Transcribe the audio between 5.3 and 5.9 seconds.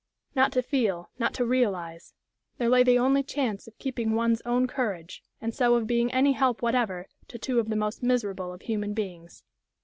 and so of